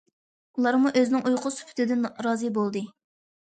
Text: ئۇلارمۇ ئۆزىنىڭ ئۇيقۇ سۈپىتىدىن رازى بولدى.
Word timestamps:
ئۇلارمۇ 0.59 0.93
ئۆزىنىڭ 0.95 1.23
ئۇيقۇ 1.33 1.53
سۈپىتىدىن 1.59 2.11
رازى 2.31 2.53
بولدى. 2.61 2.87